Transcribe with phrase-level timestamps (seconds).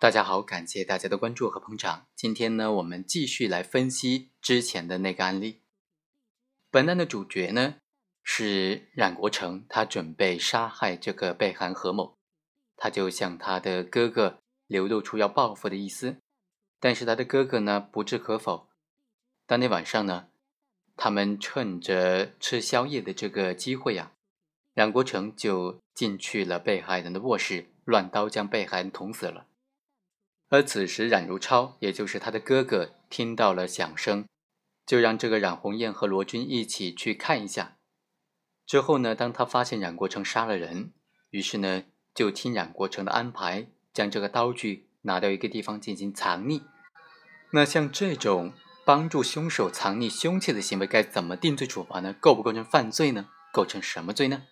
[0.00, 2.06] 大家好，感谢大家的关注和捧场。
[2.14, 5.62] 今天呢，我们继续来分析之前的那个案例。
[6.70, 7.74] 本案的主角呢
[8.22, 12.16] 是冉国成，他准备杀害这个被害何某，
[12.76, 14.38] 他就向他的哥哥
[14.68, 16.18] 流露出要报复的意思。
[16.78, 18.68] 但是他的哥哥呢不置可否。
[19.46, 20.28] 当天晚上呢，
[20.96, 24.12] 他们趁着吃宵夜的这个机会呀，
[24.74, 29.46] 冉国成就进去了被害人的卧室，乱刀将被害人捅死了。
[30.50, 34.26] 而此时，冉如超，也就是他的哥哥，听到了响声，
[34.86, 37.76] 就让这个冉红艳和罗军一起去看一下。
[38.66, 40.92] 之后呢，当他发现冉国成杀了人，
[41.30, 41.84] 于是呢，
[42.14, 46.62] 就听冉国成的安排，将这个刀具拿到一个地方进行藏匿。
[47.50, 48.54] 那像这种
[48.86, 52.14] 帮助凶手藏匿凶器的行为，该怎么定罪处罚呢？
[52.18, 53.28] 构不构成犯罪呢？
[53.52, 54.44] 构成什么罪呢？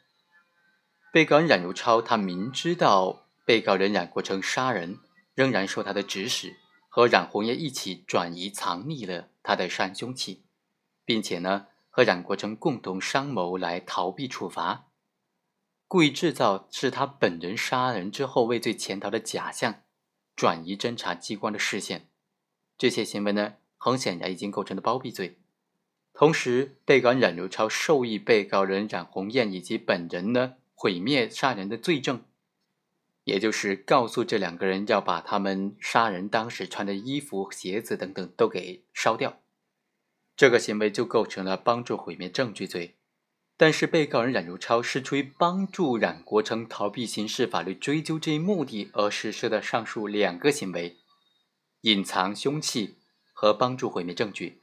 [1.11, 4.99] 被告人冉如超，他明知道被告人冉国成杀人。
[5.37, 6.57] 仍然受他的指使，
[6.89, 10.45] 和冉红艳一起转移藏匿了他的杀凶器，
[11.05, 14.89] 并且呢，和冉国成共同商谋来逃避处罚，
[15.87, 19.83] 故意制造是他本人杀人之后畏罪潜逃的假象，
[20.35, 22.09] 转移侦查机关的视线，
[22.79, 25.39] 这些行为呢，很显然已经构成了包庇罪。
[26.15, 32.25] 同时，被告人冉如超授意被告人冉红艳以及本人呢，毁灭杀人的罪证。
[33.27, 39.41] 也就是告诉这两个人要把他们杀人当时穿的衣服、鞋子等等都给烧掉，
[40.37, 42.95] 这个行为就构成了帮助毁灭证据罪。
[43.57, 50.99] 但是被告人冉如超是出于帮助冉国成逃避刑事法律追究这一目的而实施的上述两个行为，
[51.81, 52.95] 隐藏凶器
[53.33, 54.61] 和帮助毁灭证据，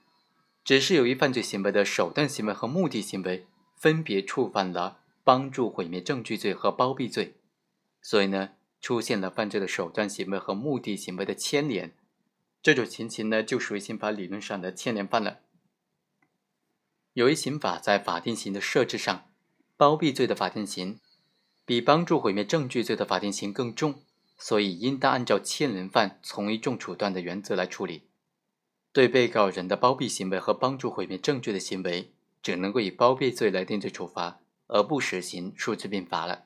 [0.64, 7.33] 只是由于犯罪行为的手段行为和目的行为分别触犯了帮助毁灭证据罪和包庇罪。
[8.03, 8.49] 所以呢，
[8.81, 11.95] 出现了犯罪的手段行为和目的行为的牵连，
[12.61, 15.39] 这种情形呢，就属于刑法理论上的牵连犯了。
[17.13, 19.30] 由于刑法在法定刑的设置上，
[19.77, 20.99] 包庇罪的法定刑
[21.65, 24.03] 比帮助毁灭证据罪的法定刑更重，
[24.37, 28.09] 所以应当按照牵连犯从一重处断的原则来处理。
[28.92, 32.11] 对被告人的包庇行为和帮助毁灭证据的行为，
[32.42, 36.45] 只能够以包庇罪来定罪处罚，而不实行数罪并罚了。